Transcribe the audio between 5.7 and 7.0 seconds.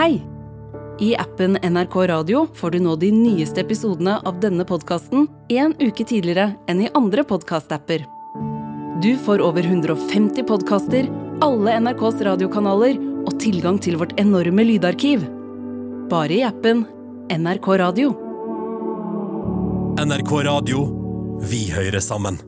uke tidligere enn i